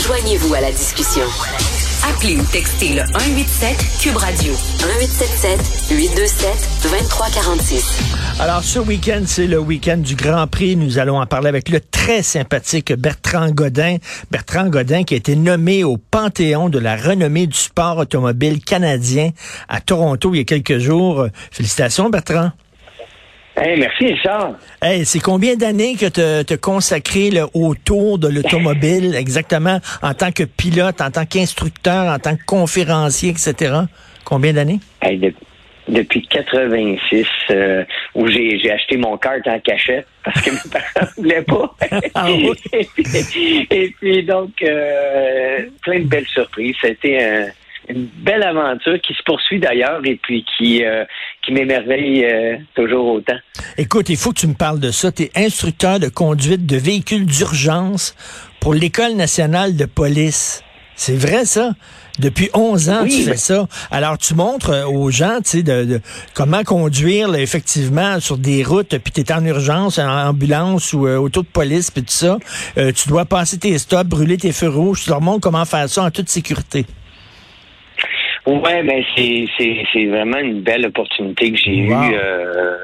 Joignez-vous 0.00 0.54
à 0.54 0.60
la 0.60 0.70
discussion. 0.72 1.24
Appelez 2.08 2.36
ou 2.36 2.44
textez 2.50 2.94
le 2.94 3.02
187 3.06 3.76
Cube 4.00 4.16
Radio 4.16 4.52
1877 4.52 5.88
827 5.90 6.48
2346. 6.82 8.22
Alors, 8.40 8.64
ce 8.64 8.78
week-end, 8.80 9.22
c'est 9.26 9.46
le 9.46 9.58
week-end 9.58 9.98
du 9.98 10.16
Grand 10.16 10.46
Prix. 10.46 10.74
Nous 10.74 10.98
allons 10.98 11.20
en 11.20 11.26
parler 11.26 11.48
avec 11.48 11.68
le 11.68 11.80
très 11.80 12.22
sympathique 12.22 12.92
Bertrand 12.92 13.50
Godin. 13.50 13.98
Bertrand 14.30 14.68
Godin 14.68 15.04
qui 15.04 15.14
a 15.14 15.16
été 15.16 15.36
nommé 15.36 15.84
au 15.84 15.96
Panthéon 15.96 16.68
de 16.68 16.78
la 16.78 16.96
renommée 16.96 17.46
du 17.46 17.56
sport 17.56 17.98
automobile 17.98 18.64
canadien 18.64 19.30
à 19.68 19.80
Toronto 19.80 20.34
il 20.34 20.38
y 20.38 20.40
a 20.40 20.44
quelques 20.44 20.78
jours. 20.78 21.26
Félicitations, 21.50 22.10
Bertrand. 22.10 22.50
Hey, 23.56 23.78
merci, 23.78 24.06
Richard. 24.06 24.54
Hey, 24.80 25.04
c'est 25.04 25.20
combien 25.20 25.56
d'années 25.56 25.94
que 25.94 26.06
tu 26.06 26.44
te 26.46 26.54
consacré 26.54 27.30
là, 27.30 27.46
autour 27.52 28.18
de 28.18 28.28
l'automobile, 28.28 29.14
exactement, 29.18 29.78
en 30.02 30.14
tant 30.14 30.32
que 30.32 30.44
pilote, 30.44 31.00
en 31.02 31.10
tant 31.10 31.26
qu'instructeur, 31.26 32.06
en 32.06 32.18
tant 32.18 32.34
que 32.36 32.44
conférencier, 32.46 33.30
etc.? 33.30 33.74
Combien 34.24 34.54
d'années? 34.54 34.80
Hey, 35.02 35.18
de- 35.18 35.34
depuis 35.88 36.26
86, 36.28 37.26
euh, 37.50 37.84
où 38.14 38.26
j'ai 38.28 38.58
j'ai 38.58 38.70
acheté 38.70 38.96
mon 38.96 39.16
kart 39.18 39.46
en 39.48 39.58
cachette 39.58 40.06
parce 40.24 40.40
que 40.40 40.50
mes 40.50 40.56
parents 40.72 41.10
ne 41.18 41.22
voulaient 41.22 41.42
pas. 41.42 41.74
Ah 42.14 42.26
oui? 42.30 42.52
et, 42.72 42.86
puis, 43.24 43.66
et 43.70 43.94
puis, 44.00 44.22
donc, 44.22 44.50
euh, 44.62 45.58
plein 45.82 45.98
de 46.00 46.04
belles 46.06 46.26
surprises. 46.32 46.76
C'était 46.80 47.22
un- 47.22 47.46
une 47.88 48.06
belle 48.18 48.42
aventure 48.42 49.00
qui 49.00 49.12
se 49.14 49.22
poursuit 49.24 49.58
d'ailleurs 49.60 50.00
et 50.04 50.18
puis 50.22 50.44
qui, 50.56 50.84
euh, 50.84 51.04
qui 51.44 51.52
m'émerveille 51.52 52.24
euh, 52.24 52.56
toujours 52.74 53.06
autant. 53.14 53.36
Écoute, 53.76 54.08
il 54.08 54.16
faut 54.16 54.30
que 54.32 54.38
tu 54.40 54.46
me 54.46 54.54
parles 54.54 54.80
de 54.80 54.90
ça. 54.90 55.10
Tu 55.12 55.24
es 55.24 55.30
instructeur 55.36 55.98
de 56.00 56.08
conduite 56.08 56.64
de 56.66 56.76
véhicules 56.76 57.26
d'urgence 57.26 58.14
pour 58.60 58.74
l'École 58.74 59.14
nationale 59.14 59.76
de 59.76 59.84
police. 59.84 60.62
C'est 60.94 61.16
vrai, 61.16 61.44
ça? 61.46 61.70
Depuis 62.18 62.50
11 62.52 62.90
ans, 62.90 63.00
Oui, 63.04 63.08
tu 63.10 63.22
fais 63.24 63.30
mais- 63.30 63.36
ça. 63.38 63.66
Alors, 63.90 64.18
tu 64.18 64.34
montres 64.34 64.70
euh, 64.70 64.84
aux 64.84 65.10
gens, 65.10 65.38
tu 65.42 65.50
sais, 65.50 65.62
de, 65.62 65.84
de- 65.84 66.00
comment 66.34 66.62
conduire, 66.62 67.28
là, 67.28 67.40
effectivement, 67.40 68.20
sur 68.20 68.36
des 68.36 68.62
routes, 68.62 68.98
puis 68.98 69.10
tu 69.12 69.22
es 69.22 69.32
en 69.32 69.42
urgence, 69.46 69.98
en 69.98 70.28
ambulance 70.28 70.92
ou 70.92 71.06
euh, 71.06 71.16
auto 71.16 71.40
de 71.42 71.46
police, 71.48 71.90
puis 71.90 72.02
tout 72.02 72.12
ça. 72.12 72.36
Euh, 72.76 72.92
tu 72.92 73.08
dois 73.08 73.24
passer 73.24 73.58
tes 73.58 73.76
stops, 73.78 74.04
brûler 74.06 74.36
tes 74.36 74.52
feux 74.52 74.68
rouges. 74.68 75.04
Tu 75.04 75.10
leur 75.10 75.22
montres 75.22 75.40
comment 75.40 75.64
faire 75.64 75.88
ça 75.88 76.04
en 76.04 76.10
toute 76.10 76.28
sécurité. 76.28 76.84
Ouais, 78.44 78.82
ben 78.82 79.04
c'est 79.14 79.44
c'est 79.56 79.84
c'est 79.92 80.06
vraiment 80.06 80.38
une 80.38 80.62
belle 80.62 80.86
opportunité 80.86 81.52
que 81.52 81.58
j'ai 81.58 81.82
Wow. 81.86 82.02
eue 82.10 82.14
euh, 82.14 82.76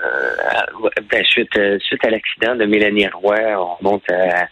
ben, 1.11 1.25
suite 1.25 1.57
euh, 1.57 1.79
suite 1.81 2.05
à 2.05 2.11
l'accident 2.11 2.55
de 2.55 2.65
Mélanie 2.65 3.09
Roy, 3.09 3.39
on 3.59 3.85
monte 3.85 4.05
à, 4.11 4.47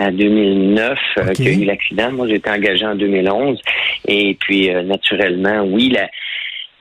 à 0.00 0.10
2009 0.12 0.98
euh, 1.18 1.22
Ok. 1.22 1.32
qu'il 1.34 1.44
y 1.46 1.48
a 1.48 1.62
eu 1.62 1.64
l'accident. 1.64 2.12
Moi, 2.12 2.28
été 2.30 2.48
engagé 2.48 2.86
en 2.86 2.94
2011 2.94 3.60
et 4.06 4.36
puis 4.38 4.70
euh, 4.70 4.82
naturellement, 4.82 5.62
oui 5.64 5.88
la 5.90 6.08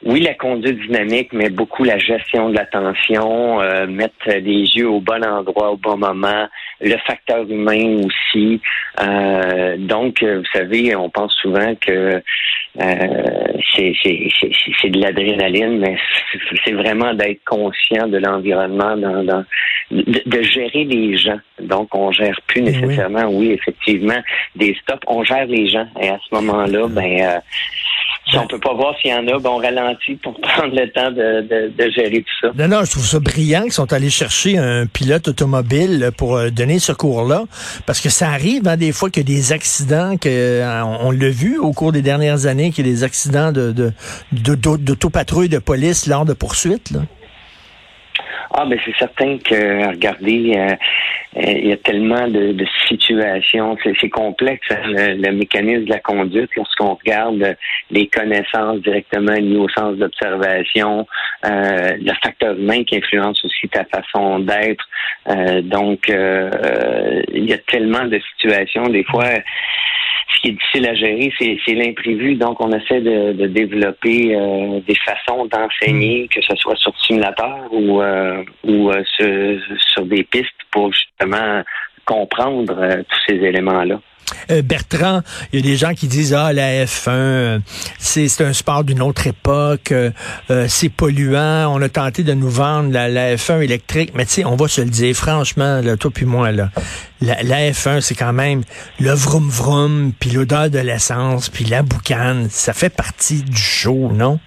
oui, 0.05 0.21
la 0.21 0.33
conduite 0.35 0.79
dynamique, 0.81 1.33
mais 1.33 1.49
beaucoup 1.49 1.83
la 1.83 1.97
gestion 1.97 2.49
de 2.49 2.55
l'attention, 2.55 3.59
euh, 3.61 3.87
mettre 3.87 4.15
les 4.27 4.63
yeux 4.75 4.87
au 4.89 4.99
bon 4.99 5.23
endroit 5.25 5.71
au 5.71 5.77
bon 5.77 5.97
moment, 5.97 6.47
le 6.81 6.95
facteur 7.07 7.49
humain 7.49 8.01
aussi. 8.05 8.61
Euh, 9.01 9.75
donc, 9.77 10.21
euh, 10.23 10.37
vous 10.39 10.45
savez, 10.53 10.95
on 10.95 11.09
pense 11.09 11.33
souvent 11.41 11.73
que 11.75 12.21
euh, 12.81 13.51
c'est 13.75 14.89
de 14.89 14.99
l'adrénaline, 15.01 15.79
mais 15.79 15.97
c'est- 16.65 16.73
vraiment 16.73 17.13
d'être 17.13 17.43
conscient 17.45 18.07
de 18.07 18.17
l'environnement, 18.17 18.95
dans, 18.97 19.23
dans- 19.23 19.45
de, 19.91 20.21
de 20.25 20.41
gérer 20.43 20.83
les 20.83 21.17
gens. 21.17 21.39
Donc, 21.59 21.95
on 21.95 22.11
gère 22.11 22.37
plus 22.47 22.61
Oui. 22.61 22.71
nécessairement, 22.71 23.25
oui, 23.29 23.51
effectivement, 23.51 24.19
des 24.55 24.75
stops. 24.81 25.03
On 25.07 25.23
gère 25.23 25.45
les 25.45 25.67
gens. 25.69 25.87
Et 26.01 26.09
à 26.09 26.17
ce 26.29 26.35
moment-là, 26.35 26.87
ben, 26.89 27.21
euh, 27.21 27.39
si 28.29 28.37
on 28.37 28.47
peut 28.47 28.59
pas 28.59 28.73
voir 28.73 28.95
s'il 29.01 29.11
y 29.11 29.13
en 29.13 29.27
a, 29.27 29.39
ben, 29.39 29.49
on 29.51 29.57
ralentit 29.57 30.15
pour 30.15 30.33
prendre 30.41 30.73
le 30.75 30.89
temps 30.91 31.11
de, 31.11 31.41
de, 31.41 31.71
de 31.77 31.91
gérer 31.91 32.23
tout 32.23 32.47
ça. 32.47 32.53
Non, 32.57 32.67
non, 32.67 32.83
je 32.85 32.91
trouve 32.91 33.05
ça 33.05 33.19
brillant 33.19 33.63
qu'ils 33.63 33.71
sont 33.73 33.93
allés 33.93 34.09
chercher 34.09 34.57
un 34.57 34.85
pilote 34.87 35.27
automobile 35.27 36.09
pour 36.17 36.35
euh, 36.37 36.49
donner 36.49 36.79
ce 36.79 36.91
cours-là, 36.91 37.43
parce 37.85 38.01
que 38.01 38.09
ça 38.09 38.29
arrive 38.29 38.67
hein, 38.67 38.77
des 38.77 38.91
fois 38.91 39.09
qu'il 39.09 39.29
y 39.29 39.33
a 39.33 39.35
des 39.37 39.51
accidents, 39.53 40.17
que 40.17 40.27
euh, 40.29 40.83
on, 40.83 41.07
on 41.07 41.11
l'a 41.11 41.29
vu 41.29 41.57
au 41.59 41.71
cours 41.71 41.91
des 41.91 42.01
dernières 42.01 42.45
années, 42.47 42.71
qu'il 42.71 42.85
y 42.87 42.89
a 42.89 42.93
des 42.93 43.03
accidents 43.03 43.51
de 43.51 43.71
de- 43.71 43.93
de- 44.31 44.55
d'autopatrouille 44.77 45.49
de 45.49 45.59
police 45.59 46.07
lors 46.07 46.25
de 46.25 46.33
poursuites. 46.33 46.91
Là. 46.91 47.01
Ah, 48.51 48.65
ben 48.65 48.79
c'est 48.85 48.95
certain 48.97 49.37
que, 49.37 49.87
regardez, 49.87 50.53
euh, 50.55 50.75
euh, 51.37 51.51
il 51.51 51.67
y 51.67 51.73
a 51.73 51.77
tellement 51.77 52.27
de, 52.27 52.53
de 52.53 52.65
situations, 52.87 53.77
c'est 53.83 54.09
complexe, 54.09 54.67
hein, 54.69 54.81
le, 54.85 55.15
le 55.15 55.31
mécanisme 55.33 55.85
de 55.85 55.89
la 55.89 55.99
conduite, 55.99 56.49
lorsqu'on 56.55 56.93
regarde 56.95 57.57
les 57.91 58.07
connaissances 58.07 58.79
directement 58.81 59.33
liées 59.33 59.57
au 59.57 59.69
sens 59.69 59.97
d'observation, 59.97 61.07
euh, 61.45 61.97
le 61.99 62.11
facteur 62.23 62.57
humain 62.57 62.83
qui 62.83 62.97
influence 62.97 63.43
aussi 63.43 63.67
ta 63.69 63.83
façon 63.85 64.39
d'être. 64.39 64.85
Euh, 65.29 65.61
donc, 65.61 66.09
euh, 66.09 67.21
il 67.33 67.49
y 67.49 67.53
a 67.53 67.57
tellement 67.57 68.05
de 68.05 68.19
situations, 68.37 68.87
des 68.87 69.03
fois, 69.03 69.29
ce 70.33 70.41
qui 70.41 70.47
est 70.49 70.51
difficile 70.51 70.87
à 70.87 70.95
gérer, 70.95 71.31
c'est 71.37 71.57
c'est 71.65 71.73
l'imprévu. 71.73 72.35
Donc, 72.35 72.59
on 72.59 72.71
essaie 72.71 73.01
de, 73.01 73.33
de 73.33 73.47
développer 73.47 74.35
euh, 74.35 74.79
des 74.87 74.95
façons 74.95 75.45
d'enseigner, 75.45 76.27
que 76.27 76.41
ce 76.41 76.55
soit 76.55 76.75
sur 76.77 76.93
simulateur 77.01 77.59
ou, 77.71 78.01
euh, 78.01 78.43
ou 78.63 78.89
euh, 78.89 79.03
sur, 79.15 79.77
sur 79.93 80.05
des 80.05 80.23
pistes 80.23 80.61
pour 80.71 80.91
justement 80.91 81.61
comprendre 82.05 82.75
euh, 82.77 83.03
tous 83.07 83.19
ces 83.27 83.35
éléments-là. 83.35 83.99
Euh, 84.51 84.61
Bertrand, 84.61 85.21
il 85.51 85.59
y 85.59 85.63
a 85.63 85.71
des 85.71 85.77
gens 85.77 85.93
qui 85.93 86.07
disent 86.07 86.33
ah 86.33 86.51
la 86.51 86.85
F1 86.85 87.09
euh, 87.09 87.59
c'est 87.99 88.27
c'est 88.27 88.43
un 88.43 88.53
sport 88.53 88.83
d'une 88.83 89.01
autre 89.01 89.27
époque, 89.27 89.91
euh, 89.91 90.11
euh, 90.49 90.65
c'est 90.67 90.89
polluant, 90.89 91.71
on 91.73 91.81
a 91.81 91.89
tenté 91.89 92.23
de 92.23 92.33
nous 92.33 92.49
vendre 92.49 92.91
la, 92.91 93.07
la 93.07 93.35
F1 93.35 93.61
électrique, 93.61 94.11
mais 94.15 94.25
tu 94.25 94.31
sais 94.31 94.45
on 94.45 94.55
va 94.55 94.67
se 94.67 94.81
le 94.81 94.89
dire 94.89 95.15
franchement 95.15 95.81
là, 95.81 95.95
toi 95.95 96.11
puis 96.13 96.25
moi 96.25 96.51
là, 96.51 96.69
la, 97.21 97.41
la 97.43 97.71
F1 97.71 98.01
c'est 98.01 98.15
quand 98.15 98.33
même 98.33 98.63
le 98.99 99.11
vroom 99.11 99.49
vroom 99.49 100.11
puis 100.19 100.31
l'odeur 100.31 100.69
de 100.69 100.79
l'essence 100.79 101.49
puis 101.49 101.65
la 101.65 101.83
boucane, 101.83 102.47
ça 102.49 102.73
fait 102.73 102.89
partie 102.89 103.43
du 103.43 103.57
show, 103.57 104.11
non? 104.11 104.39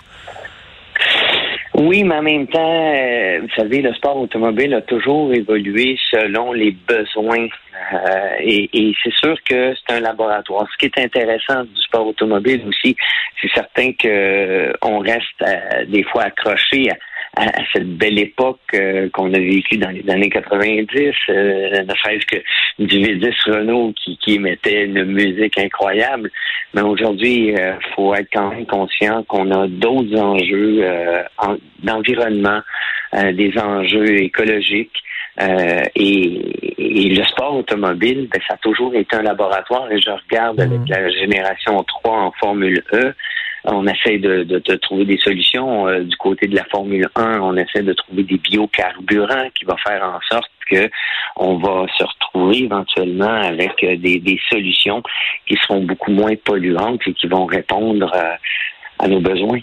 Oui, 1.81 2.03
mais 2.03 2.17
en 2.17 2.23
même 2.23 2.49
temps, 2.49 2.93
euh, 2.93 3.39
vous 3.41 3.55
savez, 3.55 3.81
le 3.81 3.95
sport 3.95 4.17
automobile 4.17 4.75
a 4.75 4.81
toujours 4.83 5.33
évolué 5.33 5.97
selon 6.11 6.53
les 6.53 6.73
besoins. 6.73 7.47
Euh, 7.93 8.31
et 8.41 8.69
et 8.73 8.95
c'est 9.01 9.15
sûr 9.15 9.37
que 9.49 9.75
c'est 9.77 9.95
un 9.95 10.01
laboratoire. 10.01 10.67
Ce 10.73 10.77
qui 10.77 10.87
est 10.87 10.99
intéressant 10.99 11.63
du 11.63 11.81
sport 11.81 12.09
automobile 12.09 12.65
aussi, 12.67 12.97
c'est 13.41 13.51
certain 13.55 13.93
que 13.93 14.09
euh, 14.09 14.73
on 14.83 14.99
reste 14.99 15.41
euh, 15.43 15.85
des 15.87 16.03
fois 16.03 16.25
accroché 16.25 16.91
à, 16.91 16.97
à- 17.39 17.61
à 17.61 17.65
cette 17.73 17.89
belle 17.97 18.19
époque 18.19 18.59
euh, 18.75 19.09
qu'on 19.13 19.33
a 19.33 19.39
vécue 19.39 19.77
dans 19.79 19.91
les 19.91 20.05
années 20.11 20.29
90, 20.31 21.15
euh, 21.29 21.83
ne 21.83 21.95
serait-ce 21.95 22.27
que 22.27 22.37
du 22.79 22.97
V10 22.99 23.35
Renault 23.51 23.93
qui, 23.97 24.17
qui 24.19 24.35
émettait 24.35 24.85
une 24.85 25.05
musique 25.05 25.57
incroyable. 25.59 26.31
Mais 26.75 26.83
aujourd'hui, 26.83 27.49
il 27.49 27.79
faut 27.95 28.15
être 28.15 28.29
quand 28.33 28.51
même 28.51 28.67
conscient 28.67 29.23
qu'on 29.25 29.51
a 29.51 29.67
d'autres 29.69 30.17
enjeux 30.19 30.81
euh, 30.83 31.23
en- 31.39 31.57
d'environnement, 31.83 32.61
euh, 33.15 33.33
des 33.33 33.53
enjeux 33.59 34.21
écologiques. 34.23 34.99
Euh, 35.41 35.83
et, 35.95 36.75
et 36.79 37.09
le 37.15 37.25
sport 37.25 37.55
automobile, 37.57 38.29
ben, 38.33 38.41
ça 38.49 38.55
a 38.55 38.57
toujours 38.57 38.93
été 38.97 39.15
un 39.17 39.23
laboratoire. 39.23 39.91
Et 39.93 40.01
je 40.01 40.11
regarde 40.11 40.61
avec 40.61 40.81
Mhm. 40.81 40.89
la 40.89 41.09
génération 41.11 41.81
3 41.85 42.17
en 42.27 42.33
Formule 42.41 42.83
E, 42.93 43.15
on 43.65 43.87
essaie 43.87 44.19
de, 44.19 44.45
de, 44.45 44.75
trouver 44.77 45.05
des 45.05 45.19
solutions. 45.19 45.89
Euh, 45.89 46.01
du 46.05 46.17
côté 46.17 46.47
de 46.47 46.57
la 46.57 46.65
Formule 46.65 47.09
1, 47.15 47.41
on 47.41 47.57
essaie 47.57 47.83
de 47.83 47.93
trouver 47.93 48.23
des 48.23 48.39
biocarburants 48.39 49.51
qui 49.55 49.65
vont 49.65 49.77
faire 49.77 50.03
en 50.05 50.21
sorte 50.31 50.51
que 50.71 50.91
on 51.37 51.57
va 51.57 51.87
se 51.97 52.05
retrouver 52.05 52.65
éventuellement 52.65 53.43
avec 53.43 53.83
euh, 53.85 53.97
des, 53.97 54.41
solutions 54.49 55.03
qui 55.47 55.57
seront 55.57 55.83
beaucoup 55.83 56.13
moins 56.13 56.35
polluantes 56.45 57.01
et 57.07 57.15
qui 57.15 57.27
vont 57.27 57.47
répondre 57.47 58.13
à 58.99 59.09
nos 59.09 59.21
besoins. 59.21 59.61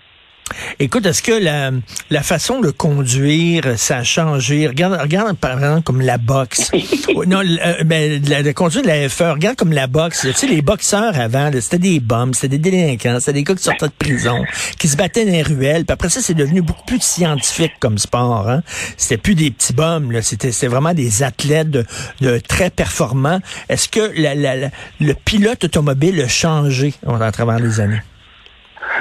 Écoute, 0.79 1.05
est-ce 1.07 1.23
que 1.23 1.31
la, 1.31 1.71
la 2.11 2.21
façon 2.21 2.59
de 2.61 2.69
conduire, 2.69 3.63
ça 3.77 3.97
a 3.97 4.03
changé? 4.03 4.67
Regarde, 4.67 4.97
regarde 5.01 5.37
par 5.37 5.53
exemple 5.53 5.81
comme 5.81 6.01
la 6.01 6.17
boxe. 6.19 6.69
Ouais, 7.15 7.25
non, 7.27 7.39
euh, 7.41 7.83
ben, 7.83 8.21
la, 8.27 8.43
de 8.43 8.51
conduire 8.51 8.83
de 8.83 8.87
la 8.87 9.07
F1, 9.07 9.31
regarde 9.33 9.55
comme 9.55 9.73
la 9.73 9.87
boxe. 9.87 10.21
Tu 10.21 10.33
sais, 10.33 10.47
les 10.47 10.61
boxeurs 10.61 11.19
avant, 11.19 11.49
c'était 11.59 11.79
des 11.79 11.99
bombes, 11.99 12.35
c'était 12.35 12.57
des 12.59 12.69
délinquants, 12.71 13.17
c'était 13.19 13.33
des 13.33 13.43
gars 13.43 13.55
qui 13.55 13.63
sortaient 13.63 13.87
de 13.87 13.91
prison, 13.97 14.43
qui 14.77 14.87
se 14.87 14.95
battaient 14.95 15.25
dans 15.25 15.31
les 15.31 15.41
ruelles. 15.41 15.83
Puis 15.85 15.93
après 15.93 16.09
ça, 16.09 16.21
c'est 16.21 16.35
devenu 16.35 16.61
beaucoup 16.61 16.85
plus 16.85 17.01
scientifique 17.01 17.73
comme 17.79 17.97
sport. 17.97 18.47
Hein? 18.47 18.61
C'était 18.97 19.17
plus 19.17 19.35
des 19.35 19.49
petits 19.51 19.73
bombes. 19.73 20.13
C'était, 20.21 20.51
c'était 20.51 20.67
vraiment 20.67 20.93
des 20.93 21.23
athlètes 21.23 21.71
de, 21.71 21.85
de 22.21 22.37
très 22.39 22.69
performants. 22.69 23.39
Est-ce 23.67 23.89
que 23.89 24.11
la, 24.15 24.35
la- 24.35 24.55
la- 24.55 24.69
le 24.99 25.13
pilote 25.15 25.63
automobile 25.63 26.21
a 26.21 26.27
changé 26.27 26.93
à 27.19 27.31
travers 27.31 27.59
les 27.59 27.79
années? 27.79 28.01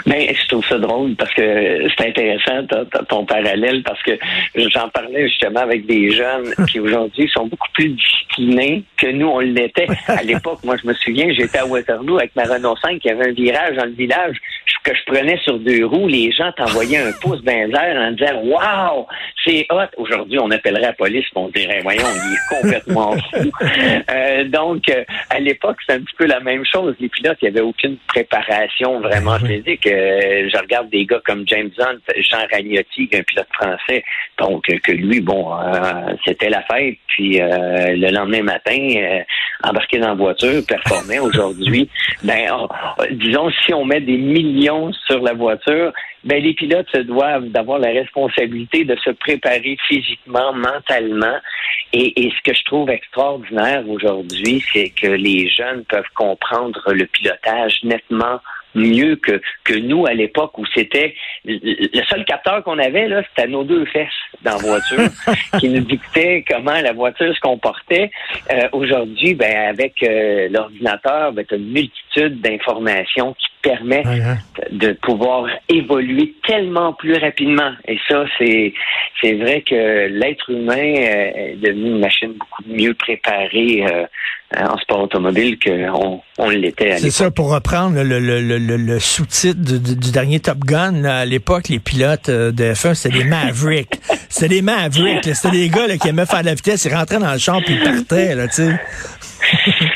Ben, 0.06 0.26
je 0.34 0.48
trouve 0.48 0.64
ça 0.66 0.78
drôle 0.78 1.14
parce 1.16 1.32
que 1.34 1.88
c'est 1.96 2.08
intéressant 2.08 2.66
ton 3.08 3.24
parallèle 3.24 3.82
parce 3.82 4.02
que 4.02 4.12
j'en 4.54 4.88
parlais 4.88 5.28
justement 5.28 5.60
avec 5.60 5.86
des 5.86 6.10
jeunes 6.10 6.54
qui 6.70 6.80
aujourd'hui 6.80 7.28
sont 7.32 7.46
beaucoup 7.46 7.68
plus 7.72 7.90
disciplinés 7.90 8.84
que 8.96 9.06
nous 9.08 9.26
on 9.26 9.40
l'était 9.40 9.86
à 10.08 10.22
l'époque. 10.22 10.60
Moi, 10.64 10.76
je 10.82 10.88
me 10.88 10.94
souviens, 10.94 11.32
j'étais 11.32 11.58
à 11.58 11.66
Waterloo 11.66 12.18
avec 12.18 12.34
ma 12.36 12.44
Renault 12.44 12.76
5, 12.82 13.00
il 13.04 13.08
y 13.08 13.10
avait 13.10 13.30
un 13.30 13.32
virage 13.32 13.76
dans 13.76 13.84
le 13.84 13.92
village 13.92 14.36
que 14.84 14.94
je 14.94 15.12
prenais 15.12 15.38
sur 15.38 15.58
deux 15.58 15.84
roues. 15.86 16.06
Les 16.06 16.30
gens 16.30 16.52
t'envoyaient 16.52 16.98
un 16.98 17.12
pouce 17.20 17.42
d'un 17.42 17.70
en 17.74 18.12
disant 18.12 18.42
Waouh, 18.44 19.06
c'est 19.44 19.66
hot. 19.70 19.88
Aujourd'hui, 19.96 20.38
on 20.38 20.50
appellerait 20.50 20.82
la 20.82 20.92
police, 20.92 21.24
on 21.34 21.48
dirait 21.48 21.80
voyons, 21.82 22.04
il 22.04 22.34
est 22.34 22.60
complètement 22.60 23.12
fou. 23.32 23.50
Euh, 24.10 24.44
donc, 24.44 24.88
euh, 24.90 25.04
à 25.30 25.40
l'époque, 25.40 25.78
c'est 25.86 25.94
un 25.94 26.00
petit 26.00 26.14
peu 26.16 26.26
la 26.26 26.40
même 26.40 26.64
chose. 26.70 26.94
Les 27.00 27.08
pilotes, 27.08 27.38
il 27.40 27.50
n'y 27.50 27.56
avait 27.56 27.66
aucune 27.66 27.96
préparation 28.06 29.00
vraiment 29.00 29.38
physique. 29.38 29.86
Euh, 29.86 30.48
je 30.52 30.58
regarde 30.58 30.90
des 30.90 31.06
gars 31.06 31.20
comme 31.24 31.44
James 31.46 31.70
Hunt, 31.78 31.98
Jean 32.18 32.46
Ragnotti, 32.52 33.08
un 33.14 33.22
pilote 33.22 33.48
français, 33.52 34.04
donc 34.38 34.64
que 34.64 34.92
lui, 34.92 35.20
bon, 35.20 35.54
euh, 35.54 36.14
c'était 36.26 36.50
la 36.50 36.62
fête. 36.62 36.98
Puis 37.06 37.40
euh, 37.40 37.94
le 37.96 38.10
lendemain 38.10 38.42
matin, 38.42 39.22
embarqué 39.62 39.98
dans 39.98 40.08
la 40.08 40.14
voiture, 40.14 40.62
performait. 40.66 41.20
Aujourd'hui, 41.20 41.88
ben, 42.22 42.50
disons, 43.12 43.50
si 43.64 43.72
on 43.72 43.84
met 43.84 44.00
des 44.00 44.18
millions 44.18 44.73
sur 45.06 45.20
la 45.22 45.32
voiture, 45.32 45.92
ben 46.24 46.42
les 46.42 46.54
pilotes 46.54 46.88
se 46.92 47.00
doivent 47.00 47.48
d'avoir 47.48 47.78
la 47.78 47.90
responsabilité 47.90 48.84
de 48.84 48.96
se 48.96 49.10
préparer 49.10 49.76
physiquement, 49.88 50.52
mentalement. 50.52 51.38
Et, 51.92 52.24
et 52.24 52.30
ce 52.30 52.50
que 52.50 52.56
je 52.56 52.64
trouve 52.64 52.90
extraordinaire 52.90 53.88
aujourd'hui, 53.88 54.64
c'est 54.72 54.90
que 54.90 55.08
les 55.08 55.48
jeunes 55.48 55.84
peuvent 55.84 56.12
comprendre 56.14 56.92
le 56.92 57.06
pilotage 57.06 57.80
nettement 57.84 58.40
mieux 58.74 59.16
que, 59.16 59.40
que 59.64 59.74
nous 59.74 60.06
à 60.06 60.14
l'époque 60.14 60.58
où 60.58 60.64
c'était 60.74 61.14
le 61.44 62.02
seul 62.08 62.24
capteur 62.24 62.62
qu'on 62.64 62.78
avait 62.78 63.08
là, 63.08 63.22
c'était 63.28 63.48
nos 63.48 63.64
deux 63.64 63.84
fesses 63.86 64.08
dans 64.42 64.52
la 64.52 64.58
voiture 64.58 65.08
qui 65.60 65.68
nous 65.68 65.80
dictait 65.80 66.44
comment 66.48 66.80
la 66.80 66.92
voiture 66.92 67.34
se 67.34 67.40
comportait. 67.40 68.10
Euh, 68.50 68.68
aujourd'hui, 68.72 69.34
ben 69.34 69.68
avec 69.68 70.02
euh, 70.02 70.48
l'ordinateur, 70.50 71.32
ben, 71.32 71.44
tu 71.46 71.54
as 71.54 71.56
une 71.56 71.72
multitude 71.72 72.40
d'informations 72.40 73.34
qui 73.34 73.46
permet 73.62 74.02
hein. 74.06 74.36
De 74.70 74.92
pouvoir 74.92 75.46
évoluer 75.68 76.34
tellement 76.46 76.92
plus 76.92 77.16
rapidement. 77.16 77.72
Et 77.86 77.98
ça, 78.08 78.24
c'est 78.38 78.72
c'est 79.20 79.34
vrai 79.34 79.62
que 79.62 80.08
l'être 80.08 80.50
humain 80.50 80.76
euh, 80.76 81.52
est 81.52 81.56
devenu 81.60 81.90
une 81.90 82.00
machine 82.00 82.32
beaucoup 82.32 82.62
mieux 82.66 82.94
préparée 82.94 83.84
en 84.56 84.78
sport 84.78 85.02
automobile 85.02 85.58
qu'on 85.58 86.20
on, 86.38 86.48
l'était 86.48 86.98
C'est 86.98 87.10
ça, 87.10 87.30
pour 87.30 87.52
reprendre 87.52 88.02
le, 88.02 88.18
le, 88.18 88.40
le, 88.40 88.58
le 88.58 89.00
sous-titre 89.00 89.60
du, 89.60 90.12
dernier 90.12 90.40
Top 90.40 90.58
Gun, 90.58 91.04
à 91.04 91.24
l'époque, 91.24 91.68
les 91.68 91.78
pilotes 91.78 92.28
euh, 92.28 92.52
de 92.52 92.64
F1, 92.64 92.94
c'était 92.94 93.18
des 93.18 93.24
Mavericks. 93.24 94.00
c'était 94.28 94.56
des 94.56 94.62
Mavericks. 94.62 95.24
C'était 95.34 95.56
des 95.56 95.68
gars 95.68 95.86
là, 95.86 95.96
qui 95.96 96.08
aimaient 96.08 96.26
faire 96.26 96.42
de 96.42 96.46
la 96.46 96.54
vitesse, 96.54 96.84
ils 96.84 96.94
rentraient 96.94 97.18
dans 97.18 97.32
le 97.32 97.38
champ 97.38 97.60
puis 97.62 97.74
ils 97.74 97.82
partaient, 97.82 98.34
là, 98.34 98.48
tu 98.48 98.54
sais. 98.54 98.80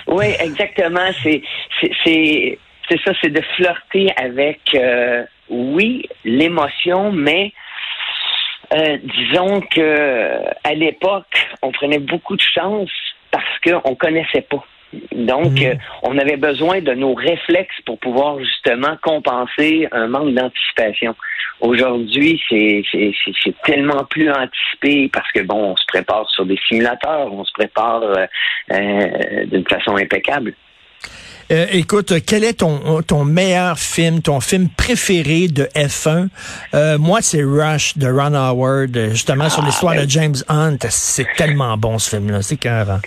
oui, 0.06 0.26
exactement. 0.40 1.08
C'est, 1.22 1.42
c'est, 2.04 2.58
c'est 2.88 3.00
ça, 3.02 3.12
c'est 3.20 3.30
de 3.30 3.42
flirter 3.56 4.10
avec, 4.16 4.60
euh, 4.74 5.24
oui, 5.48 6.08
l'émotion, 6.24 7.12
mais 7.12 7.52
euh, 8.74 8.98
disons 9.02 9.60
que 9.60 10.38
à 10.64 10.74
l'époque, 10.74 11.48
on 11.62 11.72
prenait 11.72 11.98
beaucoup 11.98 12.36
de 12.36 12.42
chance 12.42 12.90
parce 13.30 13.58
qu'on 13.64 13.94
connaissait 13.94 14.42
pas. 14.42 14.64
Donc, 15.12 15.60
mhm. 15.60 15.66
euh, 15.66 15.74
on 16.02 16.16
avait 16.18 16.36
besoin 16.36 16.80
de 16.80 16.94
nos 16.94 17.14
réflexes 17.14 17.80
pour 17.84 17.98
pouvoir 17.98 18.38
justement 18.40 18.96
compenser 19.02 19.86
un 19.92 20.06
manque 20.08 20.34
d'anticipation. 20.34 21.14
Aujourd'hui, 21.60 22.40
c'est 22.48 22.84
tellement 23.64 24.04
plus 24.04 24.30
anticipé 24.30 25.10
parce 25.12 25.30
que 25.32 25.40
bon, 25.40 25.72
on 25.72 25.76
se 25.76 25.84
prépare 25.86 26.28
sur 26.30 26.46
des 26.46 26.58
simulateurs, 26.68 27.32
on 27.32 27.44
se 27.44 27.52
prépare 27.52 28.02
euh, 28.02 28.26
euh, 28.72 29.44
d'une 29.46 29.66
façon 29.68 29.96
impeccable. 29.96 30.54
Écoute, 31.50 32.12
quel 32.26 32.44
est 32.44 32.60
ton, 32.60 33.02
ton 33.02 33.24
meilleur 33.24 33.78
film, 33.78 34.20
ton 34.20 34.40
film 34.40 34.68
préféré 34.76 35.48
de 35.48 35.64
F1? 35.74 36.28
moi, 36.98 37.20
c'est 37.22 37.42
Rush 37.42 37.96
de 37.96 38.08
Ron 38.08 38.34
Howard, 38.34 39.10
justement 39.10 39.48
sur 39.48 39.62
ah, 39.62 39.66
l'histoire 39.66 39.94
de 39.94 40.00
ben 40.00 40.10
James 40.10 40.36
Hunt. 40.48 40.78
C'est 40.88 41.26
tellement 41.36 41.76
bon 41.76 41.98
ce 41.98 42.16
film-là, 42.16 42.42
c'est 42.42 42.56
carrément. 42.56 43.00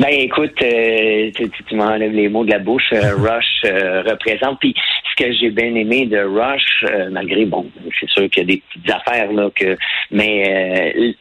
Ben 0.00 0.12
écoute, 0.12 0.54
euh, 0.62 1.30
tu, 1.34 1.50
tu 1.50 1.74
m'enlèves 1.74 2.12
les 2.12 2.30
mots 2.30 2.44
de 2.44 2.50
la 2.50 2.58
bouche. 2.58 2.90
Euh, 2.92 3.16
Rush 3.18 3.44
euh, 3.66 4.02
représente. 4.02 4.58
Puis 4.58 4.74
ce 5.10 5.22
que 5.22 5.30
j'ai 5.32 5.50
bien 5.50 5.74
aimé 5.74 6.06
de 6.06 6.18
Rush, 6.18 6.84
malgré 7.10 7.44
bon, 7.44 7.66
c'est 7.98 8.08
sûr 8.08 8.30
qu'il 8.30 8.42
y 8.42 8.46
a 8.46 8.54
des 8.54 8.62
petites 8.66 8.90
affaires 8.90 9.30
là 9.30 9.50
que, 9.54 9.76
mais 10.10 11.14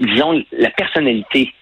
disons 0.00 0.42
la 0.52 0.70
personnalité 0.70 1.52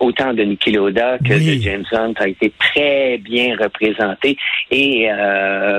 autant 0.00 0.32
de 0.32 0.42
Niki 0.42 0.72
Loda 0.72 1.18
que 1.18 1.34
de 1.34 1.60
James 1.60 1.84
Hunt 1.92 2.14
a 2.16 2.28
été 2.28 2.52
très 2.58 3.18
bien 3.18 3.56
représentée 3.56 4.36
et 4.70 5.08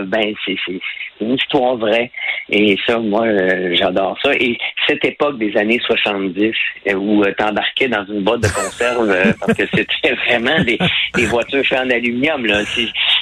ben 0.05 0.33
c'est 0.45 0.55
une 1.23 1.35
histoire 1.35 1.75
vraie. 1.77 2.11
Et 2.49 2.77
ça, 2.85 2.99
moi, 2.99 3.25
euh, 3.25 3.75
j'adore 3.75 4.17
ça. 4.21 4.33
Et 4.33 4.57
cette 4.87 5.03
époque 5.05 5.37
des 5.37 5.55
années 5.57 5.79
70, 5.85 6.53
euh, 6.87 6.93
où 6.93 7.23
euh, 7.23 7.33
tu 7.37 7.43
embarquais 7.43 7.87
dans 7.87 8.05
une 8.05 8.21
boîte 8.21 8.41
de 8.41 8.47
conserve, 8.47 9.35
parce 9.39 9.53
que 9.53 9.65
c'était 9.73 10.13
vraiment 10.27 10.61
des, 10.63 10.77
des, 11.15 11.25
voitures 11.25 11.65
faites 11.65 11.79
en 11.79 11.89
aluminium, 11.89 12.45
là. 12.45 12.61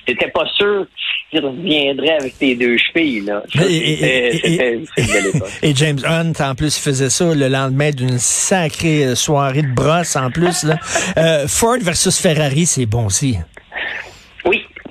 T'étais 0.06 0.30
pas 0.30 0.46
sûr 0.58 0.88
qu'ils 1.32 1.46
reviendraient 1.46 2.18
avec 2.20 2.38
tes 2.38 2.56
deux 2.56 2.78
chevilles, 2.78 3.22
là. 3.22 3.42
et, 3.68 4.84
et, 5.64 5.76
James 5.76 6.00
Hunt, 6.06 6.34
en 6.40 6.54
plus, 6.56 6.78
faisait 6.78 7.10
ça 7.10 7.34
le 7.34 7.48
lendemain 7.48 7.92
d'une 7.92 8.20
sacrée 8.20 9.16
soirée 9.16 9.64
de 9.64 9.74
brosse, 9.74 10.16
en 10.16 10.30
plus, 10.30 10.64
là. 10.64 10.78
Ford 11.48 11.80
versus 11.82 12.22
Ferrari, 12.22 12.66
c'est 12.66 12.86
bon 12.86 13.06
aussi. 13.06 13.38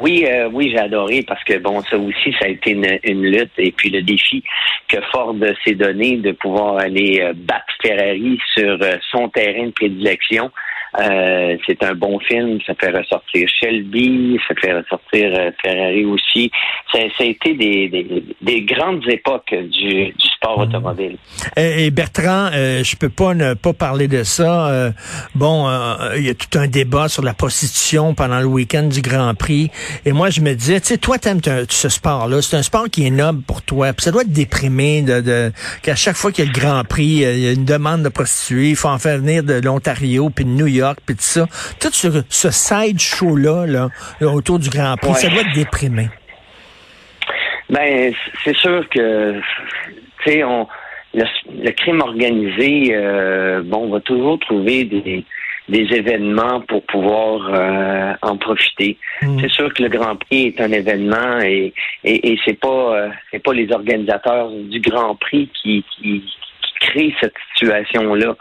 Oui, 0.00 0.24
euh, 0.26 0.48
oui, 0.50 0.70
j'ai 0.70 0.78
adoré 0.78 1.22
parce 1.22 1.44
que 1.44 1.58
bon, 1.58 1.82
ça 1.82 1.98
aussi, 1.98 2.32
ça 2.40 2.46
a 2.46 2.48
été 2.48 2.70
une, 2.70 3.22
lutte 3.22 3.52
et 3.58 3.70
puis 3.70 3.90
le 3.90 4.00
défi 4.00 4.42
que 4.88 4.98
Ford 5.12 5.36
s'est 5.62 5.74
donné 5.74 6.16
de 6.16 6.32
pouvoir 6.32 6.78
aller 6.78 7.20
euh, 7.20 7.34
battre 7.36 7.66
Ferrari 7.82 8.38
sur 8.54 8.78
euh, 8.80 8.96
son 9.10 9.28
terrain 9.28 9.66
de 9.66 9.72
prédilection. 9.72 10.50
Euh, 10.98 11.56
c'est 11.66 11.82
un 11.84 11.94
bon 11.94 12.18
film. 12.20 12.58
Ça 12.66 12.74
fait 12.74 12.90
ressortir 12.90 13.48
Shelby, 13.48 14.38
ça 14.48 14.54
fait 14.54 14.72
ressortir 14.72 15.32
euh, 15.38 15.50
Ferrari 15.62 16.04
aussi. 16.04 16.50
Ça, 16.92 16.98
ça 17.16 17.24
a 17.24 17.26
été 17.26 17.54
des, 17.54 17.88
des, 17.88 18.24
des, 18.40 18.62
grandes 18.62 19.06
époques 19.08 19.54
du, 19.54 20.06
du 20.06 20.28
sport 20.42 20.58
mm. 20.58 20.62
automobile. 20.62 21.18
Et, 21.56 21.90
Bertrand, 21.90 22.50
euh, 22.52 22.82
je 22.82 22.96
peux 22.96 23.08
pas 23.08 23.34
ne 23.34 23.54
pas 23.54 23.72
parler 23.72 24.08
de 24.08 24.22
ça. 24.22 24.68
Euh, 24.68 24.90
bon, 25.34 25.68
il 26.16 26.26
y 26.26 26.30
a 26.30 26.34
tout 26.34 26.58
un 26.58 26.66
débat 26.66 27.08
sur 27.08 27.22
la 27.22 27.34
prostitution 27.34 28.14
pendant 28.14 28.40
le 28.40 28.46
week-end 28.46 28.84
du 28.84 29.02
Grand 29.02 29.34
Prix. 29.34 29.70
Et 30.04 30.12
moi, 30.12 30.30
je 30.30 30.40
me 30.40 30.54
disais, 30.54 30.80
tu 30.80 30.88
sais, 30.88 30.98
toi, 30.98 31.18
t'aimes 31.18 31.40
ce 31.68 31.88
sport-là. 31.88 32.42
C'est 32.42 32.56
un 32.56 32.62
sport 32.62 32.88
qui 32.90 33.06
est 33.06 33.10
noble 33.10 33.42
pour 33.42 33.62
toi. 33.62 33.92
Puis 33.92 34.04
ça 34.04 34.10
doit 34.10 34.22
être 34.22 34.32
déprimé 34.32 35.02
de, 35.02 35.20
de 35.20 35.52
qu'à 35.82 35.94
chaque 35.94 36.16
fois 36.16 36.32
qu'il 36.32 36.44
y 36.44 36.48
a 36.48 36.52
le 36.52 36.58
Grand 36.58 36.84
Prix, 36.84 37.04
il 37.04 37.38
y 37.38 37.48
a 37.48 37.52
une 37.52 37.64
demande 37.64 38.02
de 38.02 38.08
prostituées. 38.08 38.70
Il 38.70 38.76
faut 38.76 38.88
en 38.88 38.98
faire 38.98 39.18
venir 39.18 39.42
de 39.42 39.60
l'Ontario 39.60 40.30
puis 40.30 40.44
de 40.44 40.50
New 40.50 40.66
York 40.66 40.98
puis 41.04 41.16
tout 41.16 41.22
ça. 41.22 41.46
Tout 41.80 41.90
ce, 41.92 42.22
ce 42.28 42.50
side 42.50 42.98
show-là, 42.98 43.66
là, 43.66 43.88
autour 44.22 44.58
du 44.58 44.70
Grand 44.70 44.96
Prix, 44.96 45.14
ça 45.14 45.28
doit 45.28 45.42
être 45.42 45.54
déprimé. 45.54 46.08
Ben, 47.70 48.12
c'est 48.44 48.56
sûr 48.56 48.88
que, 48.88 49.40
tu 50.24 50.30
sais, 50.30 50.44
on, 50.44 50.66
le, 51.14 51.70
crime 51.72 52.00
organisé, 52.00 52.90
euh, 52.92 53.62
bon, 53.64 53.84
on 53.84 53.90
va 53.90 54.00
toujours 54.00 54.38
trouver 54.38 54.84
des, 54.84 55.24
des 55.68 55.96
événements 55.96 56.60
pour 56.62 56.82
pouvoir 56.84 57.50
euh, 57.52 58.14
en 58.22 58.36
profiter. 58.36 58.96
Mm. 59.22 59.38
C'est 59.40 59.50
sûr 59.50 59.72
que 59.74 59.82
le 59.82 59.88
Grand 59.88 60.16
Prix 60.16 60.46
est 60.46 60.60
un 60.60 60.72
événement 60.72 61.40
et, 61.42 61.72
et, 62.04 62.32
et 62.32 62.38
c'est 62.44 62.58
pas 62.58 62.96
euh, 62.96 63.08
c'est 63.30 63.42
pas 63.42 63.52
les 63.52 63.70
organisateurs 63.72 64.50
du 64.50 64.80
Grand 64.80 65.14
Prix 65.16 65.48
qui, 65.60 65.84
qui, 65.96 66.22
qui 66.22 66.74
créent 66.80 67.14
cette 67.20 67.34
situation 67.52 68.14
là. 68.14 68.36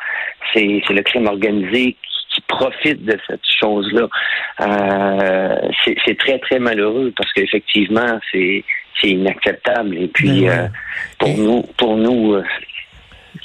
C'est 0.54 0.82
c'est 0.88 0.94
le 0.94 1.04
crime 1.04 1.28
organisé 1.28 1.94
qui 1.94 2.09
profitent 2.50 3.06
de 3.06 3.18
cette 3.28 3.46
chose-là. 3.62 4.10
Euh, 4.62 5.56
c'est 6.06 6.18
très, 6.18 6.40
très 6.40 6.60
malheureux 6.60 7.14
parce 7.16 7.32
qu'effectivement, 7.32 8.20
c'est 8.32 8.66
inacceptable. 9.04 9.96
Et 9.96 10.08
puis, 10.08 10.42
ben 10.42 10.50
euh, 10.50 10.68
pour 11.18 11.38
nous, 11.38 11.62
pour 11.78 11.96
nous, 11.96 12.34
euh, 12.34 12.44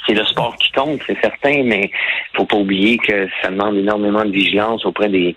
c'est 0.05 0.13
le 0.13 0.25
sport 0.25 0.55
qui 0.57 0.71
compte, 0.73 1.01
c'est 1.07 1.17
certain, 1.21 1.63
mais 1.63 1.89
faut 2.33 2.45
pas 2.45 2.57
oublier 2.57 2.97
que 2.97 3.29
ça 3.41 3.49
demande 3.49 3.77
énormément 3.77 4.25
de 4.25 4.31
vigilance 4.31 4.85
auprès 4.85 5.07
des, 5.07 5.35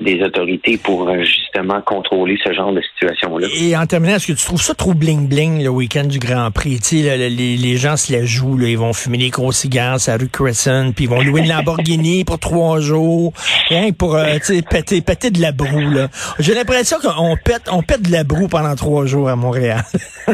des 0.00 0.22
autorités 0.22 0.78
pour 0.78 1.08
euh, 1.08 1.22
justement 1.22 1.80
contrôler 1.82 2.38
ce 2.44 2.52
genre 2.52 2.72
de 2.72 2.80
situation-là. 2.80 3.48
Et 3.60 3.76
en 3.76 3.86
terminant, 3.86 4.16
est-ce 4.16 4.28
que 4.28 4.32
tu 4.32 4.44
trouves 4.44 4.62
ça 4.62 4.74
trop 4.74 4.94
bling-bling 4.94 5.62
le 5.62 5.68
week-end 5.68 6.04
du 6.04 6.18
Grand 6.18 6.50
Prix? 6.50 6.80
Tu 6.80 7.02
sais, 7.02 7.16
les, 7.16 7.56
les, 7.56 7.76
gens 7.76 7.96
se 7.96 8.12
la 8.12 8.24
jouent, 8.24 8.56
là, 8.56 8.68
ils 8.68 8.78
vont 8.78 8.92
fumer 8.92 9.18
des 9.18 9.30
gros 9.30 9.52
cigares 9.52 9.98
à 10.08 10.16
rue 10.16 10.28
Crescent, 10.28 10.92
puis 10.92 11.04
ils 11.04 11.10
vont 11.10 11.20
louer 11.20 11.42
une 11.42 11.48
Lamborghini 11.48 12.24
pour 12.24 12.38
trois 12.38 12.80
jours, 12.80 13.32
rien 13.68 13.92
pour 13.92 14.16
euh, 14.16 14.38
péter, 14.70 15.00
péter 15.02 15.30
de 15.30 15.40
la 15.40 15.52
broue. 15.52 15.90
Là. 15.90 16.08
J'ai 16.38 16.54
l'impression 16.54 16.96
qu'on 16.98 17.36
pète, 17.36 17.68
on 17.70 17.82
pète 17.82 18.02
de 18.02 18.12
la 18.12 18.24
broue 18.24 18.48
pendant 18.48 18.74
trois 18.74 19.06
jours 19.06 19.28
à 19.28 19.36
Montréal. 19.36 19.82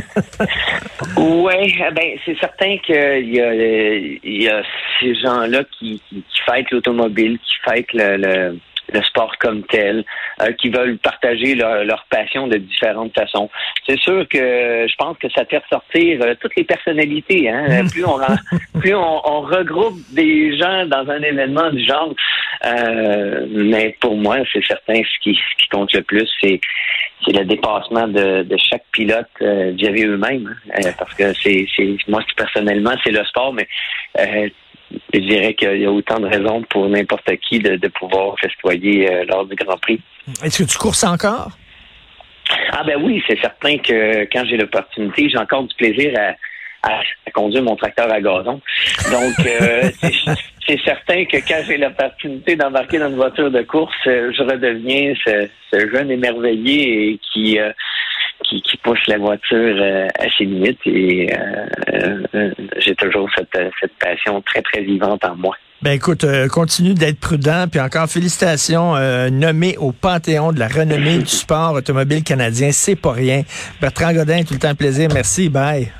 oui, 1.17 1.75
eh 1.77 1.95
ben 1.95 2.19
c'est 2.25 2.39
certain 2.39 2.77
qu'il 2.79 3.35
y 3.35 3.41
a, 3.41 3.55
il 3.55 4.43
y 4.43 4.49
a 4.49 4.63
ces 5.01 5.15
gens-là 5.17 5.63
qui, 5.79 6.01
qui, 6.09 6.17
qui 6.17 6.41
fêtent 6.47 6.71
l'automobile, 6.71 7.39
qui 7.39 7.71
fêtent 7.71 7.93
le, 7.93 8.17
le 8.17 8.59
le 8.93 9.03
sport 9.03 9.37
comme 9.39 9.63
tel, 9.65 10.05
euh, 10.41 10.53
qui 10.53 10.69
veulent 10.69 10.99
partager 10.99 11.55
leur, 11.55 12.05
passion 12.11 12.47
de 12.47 12.57
différentes 12.57 13.15
façons. 13.15 13.51
C'est 13.87 13.99
sûr 13.99 14.27
que 14.29 14.87
je 14.89 14.95
pense 14.97 15.17
que 15.19 15.29
ça 15.31 15.45
fait 15.45 15.59
ressortir 15.59 16.21
euh, 16.23 16.35
toutes 16.41 16.57
les 16.57 16.65
personnalités. 16.65 17.49
Hein? 17.49 17.83
Mm. 17.83 17.91
Plus, 17.91 18.05
on, 18.05 18.19
plus 18.81 18.95
on, 18.95 19.41
regroupe 19.41 19.99
des 20.13 20.57
gens 20.57 20.87
dans 20.87 21.09
un 21.09 21.23
événement 21.23 21.71
du 21.71 21.85
genre. 21.85 22.15
Euh, 22.65 23.47
mais 23.51 23.97
pour 24.01 24.17
moi, 24.17 24.39
c'est 24.53 24.65
certain, 24.65 24.95
ce 24.95 25.23
qui, 25.23 25.35
ce 25.35 25.63
qui 25.63 25.69
compte 25.69 25.93
le 25.93 26.03
plus, 26.03 26.29
c'est 26.41 26.61
c'est 27.25 27.33
le 27.33 27.45
dépassement 27.45 28.07
de, 28.07 28.43
de 28.43 28.57
chaque 28.59 28.85
pilote 28.93 29.27
euh, 29.43 29.73
eux-mêmes. 29.73 30.55
Hein. 30.75 30.91
parce 30.99 31.15
que 31.15 31.33
c'est 31.43 31.67
moi 32.09 32.23
personnellement, 32.37 32.93
c'est 33.03 33.11
le 33.11 33.25
sport, 33.25 33.53
mais 33.53 33.67
je 35.13 35.21
dirais 35.21 35.55
qu'il 35.55 35.81
y 35.81 35.87
a 35.87 35.91
autant 35.91 36.21
de 36.21 36.27
raisons 36.27 36.63
pour 36.71 36.89
n'importe 36.89 37.31
qui 37.49 37.59
de, 37.59 37.89
pouvoir 37.89 38.37
festoyer 38.39 39.11
euh, 39.11 39.25
lors 39.25 39.47
du 39.47 39.55
Grand 39.57 39.77
Prix. 39.79 40.01
Est-ce 40.45 40.63
que 40.63 40.69
tu 40.69 40.79
courses 40.79 41.05
encore? 41.05 41.51
Ah 42.71 42.85
ben 42.85 43.03
oui, 43.03 43.23
c'est 43.27 43.41
certain 43.41 43.79
que 43.79 44.25
quand 44.33 44.45
j'ai 44.45 44.57
l'opportunité, 44.57 45.29
j'ai 45.29 45.39
encore 45.39 45.65
du 45.65 45.75
plaisir 45.75 46.13
à, 46.19 46.35
conduire 47.33 47.65
mon 47.65 47.75
tracteur 47.75 48.11
à 48.13 48.21
gazon. 48.21 48.61
Donc, 49.11 49.47
euh, 49.47 49.91
c'est 50.67 50.81
certain 50.85 51.25
que 51.25 51.39
quand 51.39 51.61
j'ai 51.67 51.79
l'opportunité 51.79 52.55
d'embarquer 52.55 52.99
dans 52.99 53.09
une 53.09 53.17
voiture 53.17 53.51
de 53.51 53.63
course, 53.63 53.95
euh, 54.07 54.31
je 54.33 54.43
redeviens 54.43 55.13
ce, 55.25 55.49
jeune 55.93 56.11
émerveillé 56.13 57.11
et 57.11 57.21
qui 57.33 57.59
qui, 58.45 58.63
pousse 58.83 59.07
la 59.09 59.19
voiture 59.19 59.77
euh, 59.81 60.07
à 60.19 60.25
ses 60.37 60.45
limites 60.45 60.79
et 60.87 61.33
euh, 61.33 62.23
euh, 62.35 62.51
j'ai 62.79 62.95
toujours 62.95 63.29
cette, 63.37 63.59
cette 63.81 63.95
passion 63.99 64.41
très, 64.43 64.63
très 64.63 64.83
vivante 64.83 65.25
en 65.25 65.35
moi. 65.37 65.57
Ben 65.83 65.93
écoute, 65.93 66.25
continue 66.51 66.95
d'être 66.95 67.21
prudent, 67.21 67.67
puis 67.71 67.81
encore 67.81 68.09
félicitations, 68.09 68.95
nommé 69.31 69.77
au 69.77 69.93
Panthéon 69.93 70.53
de 70.53 70.59
la 70.59 70.69
renommée 70.69 71.19
du 71.19 71.27
sport 71.27 71.75
automobile 71.75 72.25
canadien, 72.25 72.71
c'est 72.73 72.97
pas 72.97 73.13
rien. 73.13 73.43
Bertrand 73.79 74.15
Godin, 74.15 74.43
tout 74.43 74.55
le 74.55 74.61
temps 74.61 74.75
plaisir, 74.75 75.11
merci, 75.13 75.51
bye. 75.51 75.93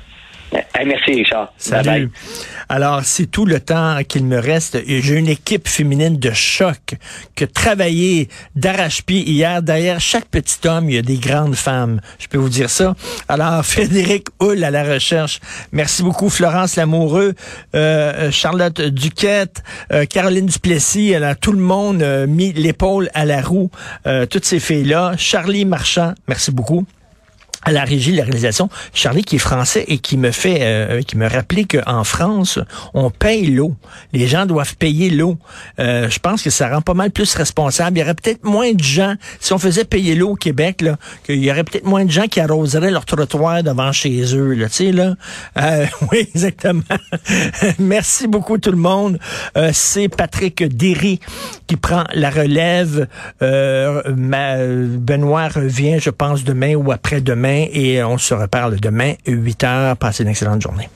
Merci 0.85 1.11
Richard. 1.13 1.53
Salut. 1.57 2.11
Alors, 2.69 3.03
c'est 3.03 3.27
tout 3.27 3.45
le 3.45 3.59
temps 3.59 3.99
qu'il 4.07 4.25
me 4.25 4.37
reste. 4.37 4.77
J'ai 4.85 5.15
une 5.15 5.29
équipe 5.29 5.67
féminine 5.67 6.17
de 6.17 6.31
choc 6.31 6.95
que 7.35 7.45
travailler 7.45 8.27
d'arrache-pied 8.55 9.29
hier. 9.29 9.61
Derrière 9.61 10.01
chaque 10.01 10.25
petit 10.25 10.67
homme, 10.67 10.89
il 10.89 10.95
y 10.95 10.97
a 10.97 11.01
des 11.01 11.17
grandes 11.17 11.55
femmes. 11.55 12.01
Je 12.19 12.27
peux 12.27 12.37
vous 12.37 12.49
dire 12.49 12.69
ça. 12.69 12.95
Alors, 13.29 13.65
Frédéric 13.65 14.27
Hull 14.41 14.63
à 14.63 14.71
la 14.71 14.83
recherche. 14.83 15.39
Merci 15.71 16.03
beaucoup, 16.03 16.29
Florence 16.29 16.75
Lamoureux, 16.75 17.33
euh, 17.75 18.31
Charlotte 18.31 18.81
Duquette, 18.81 19.63
euh, 19.93 20.05
Caroline 20.05 20.47
Duplessis. 20.47 21.11
Elle 21.11 21.23
a 21.23 21.35
tout 21.35 21.53
le 21.53 21.61
monde 21.61 22.01
euh, 22.01 22.27
mis 22.27 22.51
l'épaule 22.53 23.09
à 23.13 23.25
la 23.25 23.41
roue. 23.41 23.69
toutes 24.29 24.45
ces 24.45 24.59
filles-là. 24.59 25.13
Charlie 25.17 25.65
Marchand, 25.65 26.13
merci 26.27 26.51
beaucoup 26.51 26.85
à 27.63 27.71
la 27.71 27.83
régie 27.83 28.11
de 28.11 28.17
la 28.17 28.23
réalisation, 28.23 28.69
Charlie 28.93 29.23
qui 29.23 29.37
est 29.37 29.39
français 29.39 29.85
et 29.87 29.97
qui 29.97 30.17
me 30.17 30.31
fait, 30.31 30.59
euh, 30.61 31.01
qui 31.01 31.17
me 31.17 31.27
rappelait 31.27 31.65
qu'en 31.65 32.03
France, 32.03 32.59
on 32.93 33.09
paye 33.09 33.47
l'eau. 33.47 33.75
Les 34.13 34.27
gens 34.27 34.45
doivent 34.45 34.75
payer 34.77 35.09
l'eau. 35.09 35.37
Euh, 35.79 36.09
je 36.09 36.19
pense 36.19 36.43
que 36.43 36.49
ça 36.49 36.69
rend 36.69 36.81
pas 36.81 36.93
mal 36.93 37.11
plus 37.11 37.33
responsable. 37.33 37.97
Il 37.97 38.01
y 38.01 38.03
aurait 38.03 38.13
peut-être 38.13 38.43
moins 38.43 38.73
de 38.73 38.83
gens, 38.83 39.15
si 39.39 39.53
on 39.53 39.57
faisait 39.57 39.85
payer 39.85 40.15
l'eau 40.15 40.31
au 40.31 40.35
Québec, 40.35 40.81
là, 40.81 40.97
qu'il 41.25 41.43
y 41.43 41.51
aurait 41.51 41.63
peut-être 41.63 41.85
moins 41.85 42.05
de 42.05 42.11
gens 42.11 42.27
qui 42.27 42.39
arroseraient 42.39 42.91
leur 42.91 43.05
trottoir 43.05 43.63
devant 43.63 43.91
chez 43.91 44.35
eux. 44.35 44.53
Là, 44.53 44.67
tu 44.67 44.73
sais, 44.73 44.91
là. 44.91 45.15
Euh, 45.57 45.85
oui, 46.11 46.19
exactement. 46.19 46.83
Merci 47.79 48.27
beaucoup 48.27 48.57
tout 48.57 48.71
le 48.71 48.77
monde. 48.77 49.19
C'est 49.73 50.09
Patrick 50.09 50.63
Derry 50.63 51.19
qui 51.65 51.75
prend 51.75 52.03
la 52.13 52.29
relève. 52.29 53.07
Benoît 53.41 55.47
revient, 55.47 55.99
je 55.99 56.09
pense, 56.09 56.43
demain 56.43 56.75
ou 56.75 56.91
après-demain 56.91 57.46
et 57.47 58.03
on 58.03 58.17
se 58.17 58.33
reparle 58.33 58.79
demain, 58.79 59.13
8 59.25 59.63
heures. 59.63 59.97
Passez 59.97 60.23
une 60.23 60.29
excellente 60.29 60.61
journée. 60.61 60.89